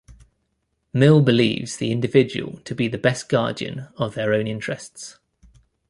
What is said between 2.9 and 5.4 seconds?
best guardian of their own interests.